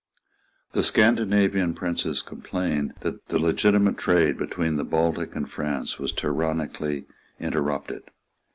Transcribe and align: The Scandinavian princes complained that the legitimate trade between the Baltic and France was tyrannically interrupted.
The 0.71 0.81
Scandinavian 0.81 1.75
princes 1.75 2.23
complained 2.23 2.93
that 3.01 3.27
the 3.27 3.37
legitimate 3.37 3.99
trade 3.99 4.35
between 4.35 4.77
the 4.77 4.83
Baltic 4.83 5.35
and 5.35 5.47
France 5.47 5.99
was 5.99 6.11
tyrannically 6.11 7.05
interrupted. 7.39 8.05